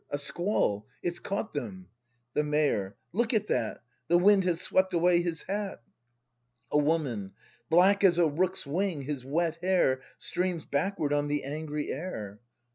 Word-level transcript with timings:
A 0.09 0.17
squall! 0.17 0.87
It's 1.03 1.19
caught 1.19 1.53
them! 1.53 1.85
The 2.33 2.43
Mayor. 2.43 2.95
Look 3.13 3.35
at 3.35 3.45
that,— 3.49 3.83
The 4.07 4.17
wind 4.17 4.45
has 4.45 4.59
swept 4.59 4.95
away 4.95 5.21
his 5.21 5.43
hat! 5.43 5.83
A 6.71 6.77
Woman. 6.79 7.33
Black 7.69 8.03
as 8.03 8.17
a 8.17 8.27
rook's 8.27 8.65
wing, 8.65 9.03
his 9.03 9.23
wet 9.23 9.57
hair 9.57 10.01
Streams 10.17 10.65
backward 10.65 11.13
on 11.13 11.27
the 11.27 11.43
angry 11.43 11.91
air. 11.91 12.39